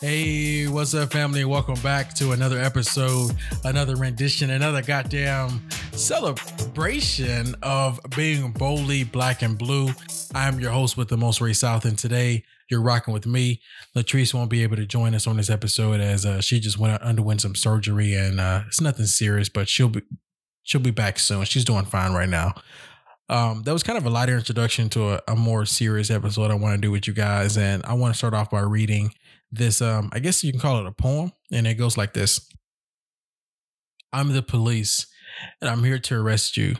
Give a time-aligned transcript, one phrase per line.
[0.00, 1.44] Hey, what's up, family?
[1.44, 3.32] Welcome back to another episode,
[3.64, 9.88] another rendition, another goddamn celebration of being boldly black and blue.
[10.34, 13.60] I am your host with the most Ray South, and today you're rocking with me.
[13.96, 17.02] Latrice won't be able to join us on this episode as uh, she just went
[17.02, 20.02] underwent some surgery, and uh, it's nothing serious, but she'll be
[20.66, 21.46] she'll be back soon.
[21.46, 22.52] She's doing fine right now.
[23.28, 26.54] Um, that was kind of a lighter introduction to a, a more serious episode I
[26.54, 29.12] want to do with you guys, and I want to start off by reading
[29.52, 32.50] this um I guess you can call it a poem and it goes like this.
[34.12, 35.06] I'm the police
[35.60, 36.76] and I'm here to arrest you.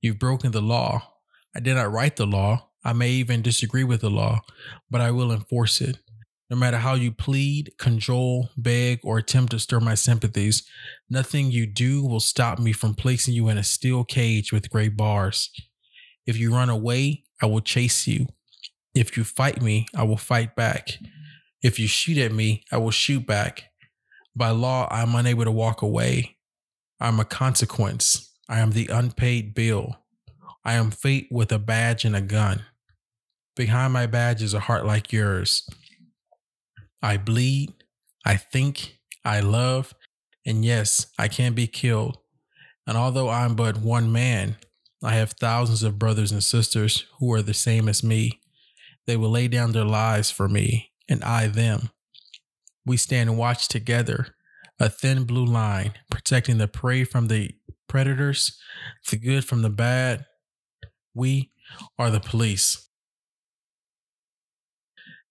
[0.00, 1.14] You've broken the law.
[1.56, 2.68] I did not write the law.
[2.84, 4.42] I may even disagree with the law,
[4.90, 5.98] but I will enforce it.
[6.50, 10.62] No matter how you plead, cajole, beg, or attempt to stir my sympathies,
[11.08, 14.88] nothing you do will stop me from placing you in a steel cage with gray
[14.88, 15.50] bars.
[16.26, 18.26] If you run away, I will chase you.
[18.94, 20.98] If you fight me, I will fight back.
[21.62, 23.70] If you shoot at me, I will shoot back.
[24.36, 26.36] By law, I am unable to walk away.
[27.00, 28.30] I am a consequence.
[28.48, 29.96] I am the unpaid bill.
[30.64, 32.64] I am fate with a badge and a gun.
[33.56, 35.68] Behind my badge is a heart like yours.
[37.04, 37.74] I bleed,
[38.24, 39.94] I think, I love,
[40.46, 42.16] and yes, I can be killed.
[42.86, 44.56] And although I'm but one man,
[45.02, 48.40] I have thousands of brothers and sisters who are the same as me.
[49.06, 51.90] They will lay down their lives for me, and I them.
[52.86, 54.28] We stand and watch together,
[54.80, 57.50] a thin blue line protecting the prey from the
[57.86, 58.58] predators,
[59.10, 60.24] the good from the bad.
[61.12, 61.50] We
[61.98, 62.88] are the police.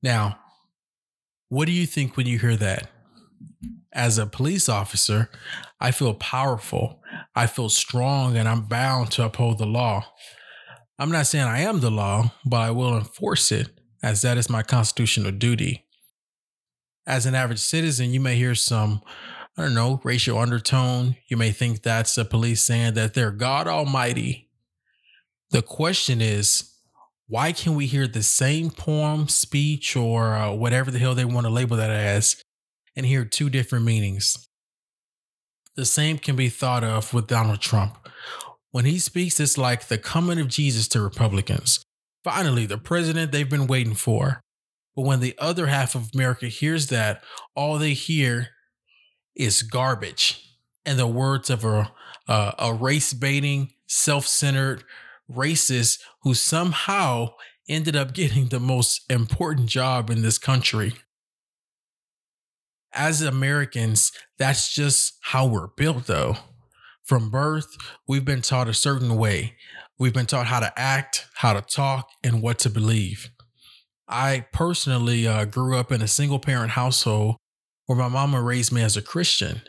[0.03, 0.37] Now,
[1.53, 2.89] what do you think when you hear that?
[3.93, 5.29] As a police officer,
[5.79, 6.99] I feel powerful,
[7.35, 10.03] I feel strong, and I'm bound to uphold the law.
[10.97, 13.69] I'm not saying I am the law, but I will enforce it
[14.01, 15.85] as that is my constitutional duty.
[17.05, 19.03] As an average citizen, you may hear some,
[19.55, 21.17] I don't know, racial undertone.
[21.27, 24.49] You may think that's the police saying that they're God Almighty.
[25.51, 26.72] The question is,
[27.33, 31.47] why can we hear the same poem, speech, or uh, whatever the hell they want
[31.47, 32.39] to label that as,
[32.95, 34.47] and hear two different meanings?
[35.75, 38.07] The same can be thought of with Donald Trump.
[38.69, 41.83] When he speaks, it's like the coming of Jesus to Republicans.
[42.23, 44.39] Finally, the president they've been waiting for.
[44.95, 47.23] But when the other half of America hears that,
[47.55, 48.49] all they hear
[49.35, 50.39] is garbage
[50.85, 51.91] and the words of a,
[52.27, 54.83] uh, a race baiting, self centered
[55.35, 57.29] racist who somehow
[57.67, 60.93] ended up getting the most important job in this country.
[62.93, 66.37] As Americans, that's just how we're built, though.
[67.03, 67.75] From birth,
[68.07, 69.55] we've been taught a certain way.
[69.97, 73.29] We've been taught how to act, how to talk, and what to believe.
[74.07, 77.37] I personally uh, grew up in a single parent household
[77.85, 79.61] where my mama raised me as a Christian.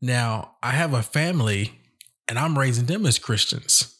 [0.00, 1.80] Now, I have a family
[2.28, 3.91] and I'm raising them as Christians.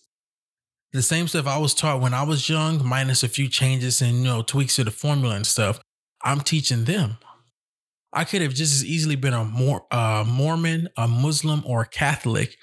[0.93, 4.19] The same stuff I was taught when I was young, minus a few changes and
[4.19, 5.81] you know tweaks to the formula and stuff,
[6.23, 7.17] I'm teaching them.
[8.13, 11.89] I could have just as easily been a Mor- uh, Mormon, a Muslim, or a
[11.89, 12.57] Catholic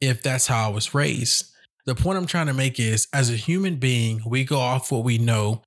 [0.00, 1.44] if that's how I was raised.
[1.86, 5.04] The point I'm trying to make is as a human being, we go off what
[5.04, 5.62] we know.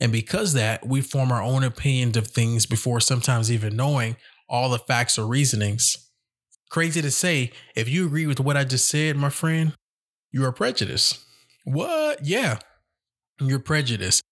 [0.00, 4.16] And because that, we form our own opinions of things before sometimes even knowing
[4.48, 5.96] all the facts or reasonings.
[6.70, 9.74] Crazy to say, if you agree with what I just said, my friend,
[10.30, 11.24] you are prejudiced.
[11.72, 12.24] What?
[12.24, 12.58] Yeah,
[13.40, 14.22] you're prejudiced.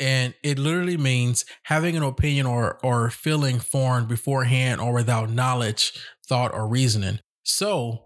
[0.00, 5.92] And it literally means having an opinion or, or feeling formed beforehand or without knowledge,
[6.26, 7.18] thought, or reasoning.
[7.42, 8.04] So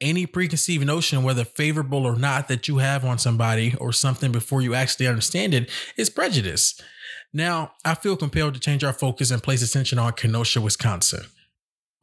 [0.00, 4.60] any preconceived notion, whether favorable or not, that you have on somebody or something before
[4.60, 6.80] you actually understand it is prejudice.
[7.32, 11.24] Now, I feel compelled to change our focus and place attention on Kenosha, Wisconsin.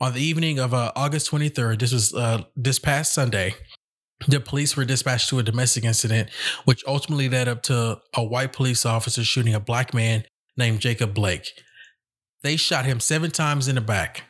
[0.01, 3.53] On the evening of uh, August 23rd, this was uh, this past Sunday,
[4.27, 6.29] the police were dispatched to a domestic incident,
[6.65, 10.23] which ultimately led up to a white police officer shooting a black man
[10.57, 11.47] named Jacob Blake.
[12.43, 14.23] They shot him seven times in the back.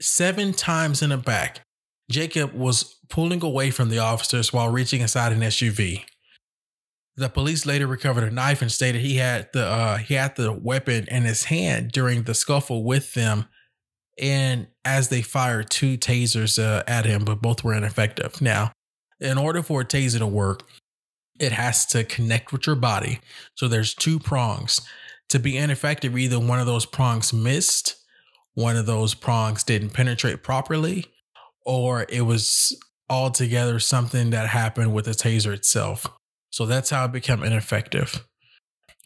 [0.00, 1.60] Seven times in the back.
[2.10, 6.04] Jacob was pulling away from the officers while reaching inside an SUV.
[7.16, 10.52] The police later recovered a knife and stated he had the uh, he had the
[10.52, 13.46] weapon in his hand during the scuffle with them,
[14.18, 18.40] and as they fired two tasers uh, at him, but both were ineffective.
[18.40, 18.72] Now,
[19.20, 20.66] in order for a taser to work,
[21.38, 23.20] it has to connect with your body.
[23.54, 24.80] So there's two prongs.
[25.30, 27.96] To be ineffective, either one of those prongs missed,
[28.54, 31.06] one of those prongs didn't penetrate properly,
[31.64, 32.76] or it was
[33.08, 36.06] altogether something that happened with the taser itself.
[36.50, 38.26] So that's how it became ineffective.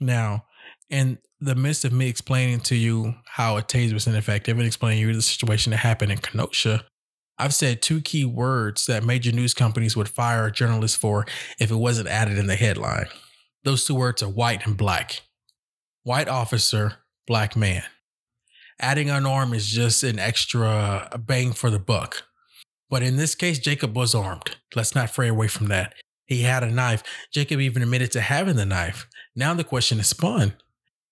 [0.00, 0.44] Now,
[0.90, 5.00] in the midst of me explaining to you how a taser was ineffective and explaining
[5.00, 6.84] you the situation that happened in Kenosha,
[7.38, 11.26] I've said two key words that major news companies would fire a journalist for
[11.58, 13.06] if it wasn't added in the headline.
[13.64, 15.22] Those two words are white and black.
[16.02, 17.82] White officer, black man.
[18.80, 22.24] Adding unarmed is just an extra bang for the buck.
[22.90, 24.56] But in this case, Jacob was armed.
[24.74, 25.94] Let's not fray away from that.
[26.26, 27.02] He had a knife.
[27.32, 29.08] Jacob even admitted to having the knife.
[29.34, 30.54] Now the question is spun.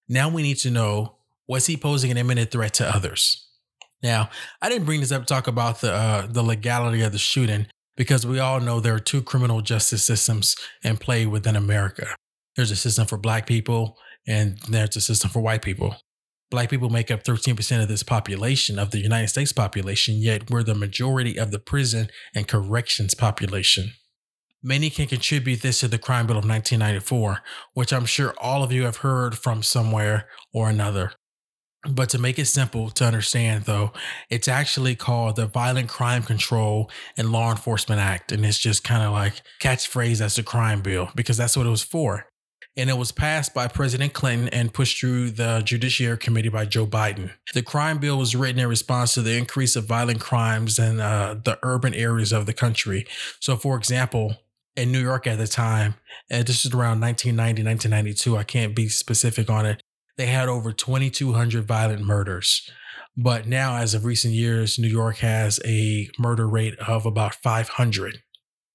[0.09, 1.17] Now we need to know
[1.49, 3.49] was he posing an imminent threat to others?
[4.03, 7.19] Now, I didn't bring this up to talk about the uh, the legality of the
[7.19, 7.67] shooting
[7.97, 12.07] because we all know there are two criminal justice systems in play within America.
[12.57, 13.97] There's a system for black people
[14.27, 15.97] and there's a system for white people.
[16.51, 20.63] Black people make up 13% of this population, of the United States population, yet we're
[20.63, 23.93] the majority of the prison and corrections population.
[24.63, 27.39] Many can contribute this to the Crime Bill of 1994,
[27.73, 31.13] which I'm sure all of you have heard from somewhere or another.
[31.89, 33.93] But to make it simple to understand, though,
[34.31, 38.31] it's actually called the Violent Crime Control and Law Enforcement Act.
[38.31, 41.71] And it's just kind of like catchphrase as the crime bill because that's what it
[41.71, 42.27] was for.
[42.77, 46.87] And it was passed by President Clinton and pushed through the Judiciary Committee by Joe
[46.87, 47.33] Biden.
[47.53, 51.35] The crime bill was written in response to the increase of violent crimes in uh,
[51.45, 53.07] the urban areas of the country.
[53.41, 54.37] So, for example,
[54.75, 55.97] in New York at the time,
[56.31, 59.83] and this is around 1990, 1992, I can't be specific on it,
[60.17, 62.71] they had over 2,200 violent murders.
[63.17, 68.23] But now, as of recent years, New York has a murder rate of about 500.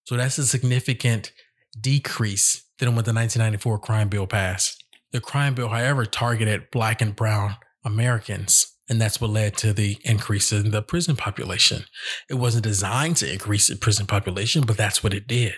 [0.04, 1.32] So that's a significant
[1.80, 4.84] decrease than when the 1994 crime bill passed.
[5.12, 8.74] The crime bill, however, targeted black and brown Americans.
[8.90, 11.86] And that's what led to the increase in the prison population.
[12.30, 15.56] It wasn't designed to increase the prison population, but that's what it did.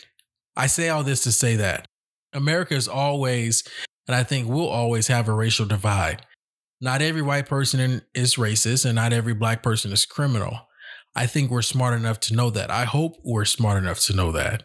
[0.55, 1.85] I say all this to say that
[2.33, 3.63] America is always
[4.09, 6.25] and I think we'll always have a racial divide.
[6.81, 10.61] Not every white person is racist and not every black person is criminal.
[11.15, 12.71] I think we're smart enough to know that.
[12.71, 14.63] I hope we're smart enough to know that.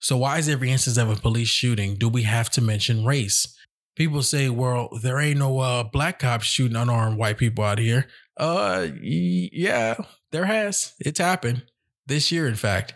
[0.00, 3.56] So, why is every instance of a police shooting do we have to mention race?
[3.94, 8.08] People say, well, there ain't no uh, black cops shooting unarmed white people out here.
[8.36, 9.94] Uh, yeah,
[10.32, 10.94] there has.
[10.98, 11.62] It's happened
[12.08, 12.94] this year, in fact.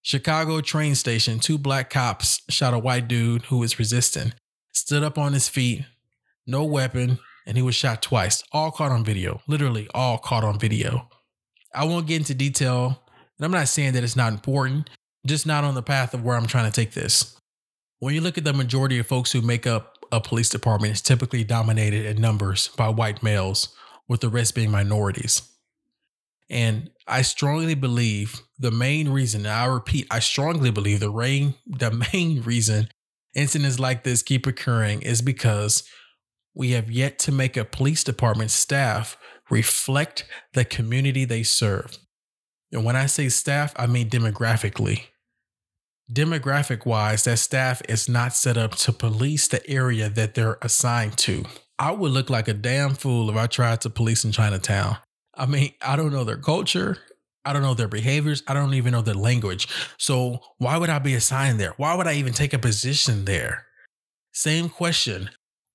[0.00, 4.32] Chicago train station, two black cops shot a white dude who was resisting
[4.80, 5.84] stood up on his feet,
[6.46, 8.42] no weapon, and he was shot twice.
[8.52, 9.40] All caught on video.
[9.46, 11.08] Literally, all caught on video.
[11.74, 13.02] I won't get into detail,
[13.38, 14.88] and I'm not saying that it's not important,
[15.26, 17.36] just not on the path of where I'm trying to take this.
[17.98, 21.02] When you look at the majority of folks who make up a police department, it's
[21.02, 23.74] typically dominated in numbers by white males,
[24.08, 25.42] with the rest being minorities.
[26.48, 31.90] And I strongly believe the main reason, I repeat, I strongly believe the rain, the
[32.12, 32.88] main reason
[33.34, 35.84] incidents like this keep occurring is because
[36.54, 39.16] we have yet to make a police department staff
[39.50, 40.24] reflect
[40.54, 41.98] the community they serve.
[42.72, 45.06] And when I say staff, I mean demographically.
[46.12, 51.16] Demographic wise, that staff is not set up to police the area that they're assigned
[51.18, 51.44] to.
[51.78, 54.98] I would look like a damn fool if I tried to police in Chinatown.
[55.34, 56.98] I mean, I don't know their culture.
[57.44, 58.42] I don't know their behaviors.
[58.46, 59.68] I don't even know their language.
[59.98, 61.74] So why would I be assigned there?
[61.76, 63.66] Why would I even take a position there?
[64.32, 65.30] Same question.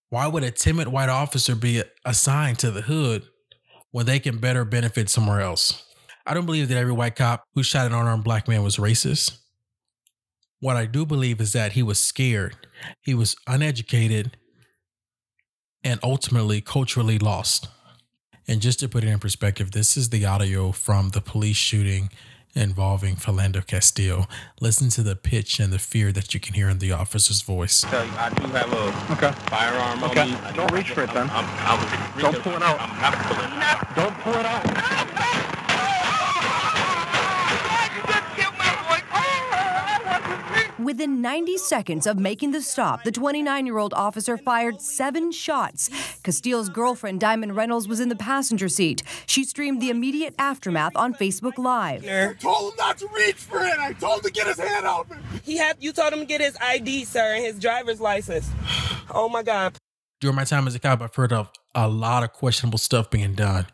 [0.10, 3.24] Why would a timid white officer be assigned to the hood
[3.91, 5.84] when they can better benefit somewhere else?
[6.25, 9.39] I don't believe that every white cop who shot an unarmed black man was racist.
[10.60, 12.67] What I do believe is that he was scared,
[13.01, 14.38] he was uneducated,
[15.84, 17.67] and ultimately culturally lost.
[18.47, 22.09] And just to put it in perspective, this is the audio from the police shooting
[22.53, 24.29] involving Philando Castile.
[24.61, 27.83] Listen to the pitch and the fear that you can hear in the officer's voice.
[27.83, 29.31] I do have a okay.
[29.49, 30.21] firearm okay.
[30.21, 30.37] on me.
[30.55, 31.29] Don't reach for it then.
[31.31, 31.79] I'm, I'm,
[32.15, 32.79] I'm, Don't pull it out.
[32.79, 35.14] I'm, I'm Don't pull it out.
[40.86, 45.89] Within 90 seconds of making the stop, the 29 year old officer fired seven shots.
[46.22, 49.01] Castile's girlfriend, Diamond Reynolds, was in the passenger seat.
[49.25, 52.06] She streamed the immediate aftermath on Facebook Live.
[52.06, 53.80] I told him not to reach for it.
[53.80, 55.08] I told him to get his hand out.
[55.44, 58.48] He had you told him to get his ID, sir, and his driver's license.
[59.10, 59.75] Oh my God.
[60.22, 63.34] During my time as a cop, I've heard of a lot of questionable stuff being
[63.34, 63.65] done.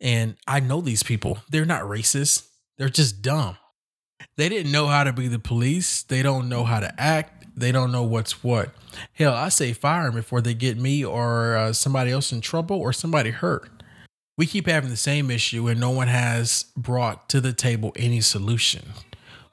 [0.00, 1.40] And I know these people.
[1.50, 2.48] They're not racist.
[2.78, 3.58] They're just dumb.
[4.36, 6.02] They didn't know how to be the police.
[6.02, 7.46] They don't know how to act.
[7.54, 8.70] They don't know what's what.
[9.12, 12.76] Hell, I say fire them before they get me or uh, somebody else in trouble
[12.76, 13.68] or somebody hurt.
[14.38, 18.22] We keep having the same issue and no one has brought to the table any
[18.22, 18.92] solution.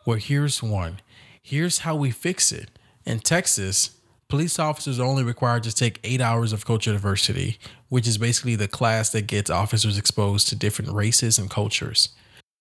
[0.06, 1.02] Well, here's one.
[1.42, 2.70] Here's how we fix it.
[3.06, 3.98] In Texas,
[4.30, 7.60] police officers are only required to take eight hours of culture diversity,
[7.90, 12.10] which is basically the class that gets officers exposed to different races and cultures.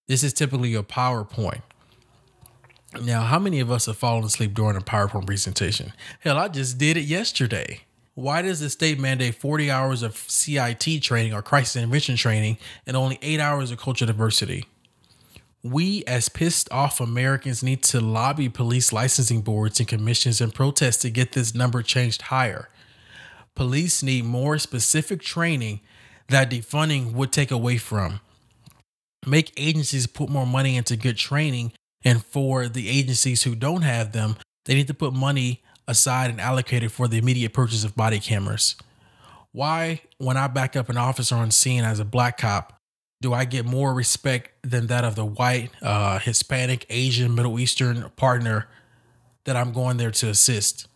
[0.08, 1.62] This is typically a PowerPoint.
[3.02, 5.92] Now, how many of us have fallen asleep during a PowerPoint presentation?
[6.20, 7.82] Hell, I just did it yesterday.
[8.14, 12.96] Why does the state mandate 40 hours of CIT training or crisis intervention training and
[12.96, 14.64] only eight hours of cultural diversity?
[15.62, 21.02] We, as pissed off Americans, need to lobby police licensing boards and commissions and protest
[21.02, 22.68] to get this number changed higher.
[23.54, 25.80] Police need more specific training
[26.28, 28.20] that defunding would take away from.
[29.26, 31.72] Make agencies put more money into good training
[32.04, 36.40] and for the agencies who don't have them, they need to put money aside and
[36.40, 38.76] allocate it for the immediate purchase of body cameras.
[39.52, 42.74] Why, when I back up an officer on scene as a black cop,
[43.20, 48.10] do I get more respect than that of the white, uh, Hispanic, Asian, Middle Eastern
[48.16, 48.68] partner
[49.44, 50.86] that I'm going there to assist?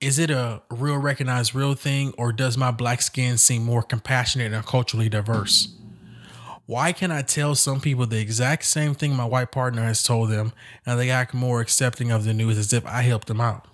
[0.00, 4.52] Is it a real recognized real thing, or does my black skin seem more compassionate
[4.52, 5.74] and culturally diverse?
[6.66, 10.30] Why can I tell some people the exact same thing my white partner has told
[10.30, 10.52] them
[10.86, 13.68] and they act more accepting of the news as if I helped them out?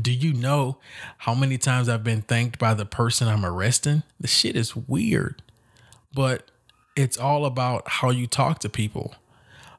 [0.00, 0.78] Do you know
[1.18, 4.02] how many times I've been thanked by the person I'm arresting?
[4.18, 5.42] The shit is weird,
[6.12, 6.50] but
[6.96, 9.14] it's all about how you talk to people.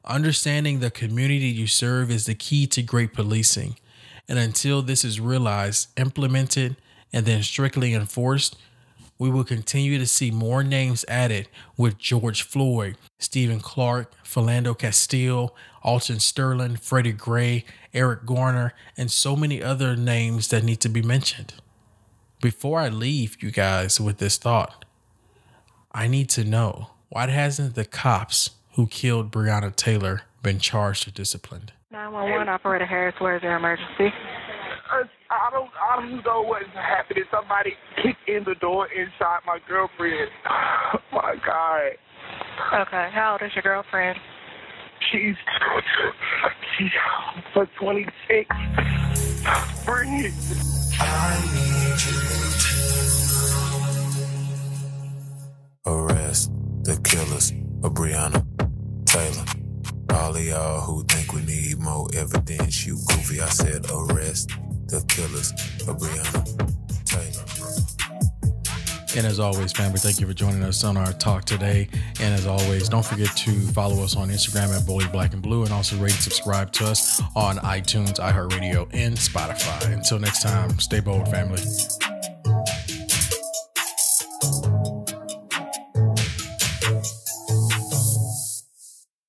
[0.04, 3.76] Understanding the community you serve is the key to great policing.
[4.26, 6.76] And until this is realized, implemented,
[7.12, 8.56] and then strictly enforced,
[9.20, 11.46] we will continue to see more names added
[11.76, 19.36] with George Floyd, Stephon Clark, Philando Castile, Alton Sterling, Freddie Gray, Eric Garner, and so
[19.36, 21.52] many other names that need to be mentioned.
[22.40, 24.86] Before I leave you guys with this thought,
[25.92, 31.10] I need to know why hasn't the cops who killed Breonna Taylor been charged or
[31.10, 31.74] disciplined?
[31.90, 34.14] 911 operator Harris, where is your emergency?
[35.30, 37.24] I, I don't I don't know what's happening.
[37.30, 37.72] Somebody
[38.02, 40.30] kicked in the door and shot my girlfriend.
[40.48, 41.92] Oh my God.
[42.82, 44.18] Okay, how old is your girlfriend?
[45.10, 45.34] She's
[46.78, 46.90] she's
[47.54, 48.48] for 26.
[49.86, 50.34] Bring it.
[55.86, 58.44] arrest the killers of Breonna
[59.06, 59.44] Taylor.
[60.10, 63.40] All of y'all who think we need more evidence, you goofy.
[63.40, 64.50] I said arrest
[64.90, 65.52] the killers
[65.88, 65.98] of
[67.04, 67.60] Taylor.
[69.16, 71.88] And as always, family, thank you for joining us on our talk today.
[72.20, 75.64] And as always, don't forget to follow us on Instagram at Boldly Black and Blue
[75.64, 79.92] and also rate and subscribe to us on iTunes, iHeartRadio, and Spotify.
[79.92, 81.60] Until next time, stay bold, family.